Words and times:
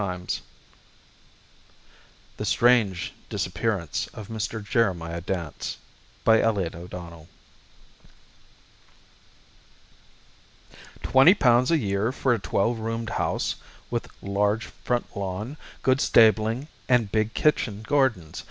It 0.01 0.03
runs 0.03 0.41
thus: 0.41 0.41
The 2.37 2.45
Strange 2.45 3.13
Disappearance 3.29 4.07
of 4.15 4.29
Mr. 4.29 4.63
Jeremiah 4.63 5.21
Dance 5.21 5.77
"Twenty 11.03 11.33
pounds 11.35 11.69
a 11.69 11.77
year 11.77 12.11
for 12.11 12.33
a 12.33 12.39
twelve 12.39 12.79
roomed 12.79 13.11
house 13.11 13.57
with 13.91 14.07
large 14.23 14.65
front 14.65 15.05
lawn, 15.15 15.55
good 15.83 16.01
stabling 16.01 16.67
and 16.89 17.11
big 17.11 17.35
kitchen 17.35 17.83
gardens. 17.83 18.39